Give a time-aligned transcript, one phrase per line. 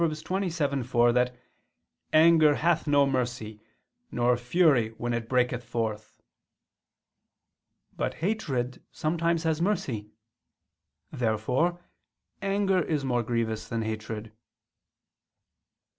[0.01, 1.35] 27:4) that
[2.11, 3.61] "anger hath no mercy,
[4.11, 6.19] nor fury when it breaketh forth."
[7.95, 10.09] But hatred sometimes has mercy.
[11.11, 11.79] Therefore
[12.41, 14.31] anger is more grievous than hatred.